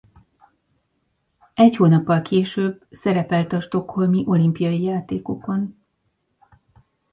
[1.53, 5.75] Egy hónappal később szerepelt a stockholmi olimpiai játékokon.